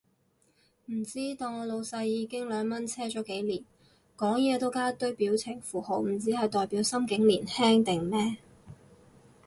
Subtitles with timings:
[0.87, 3.63] 唔知，當我老細已經兩蚊車咗幾年，
[4.17, 8.37] 講嘢都加一堆表情符號，唔知係代表心境年輕定咩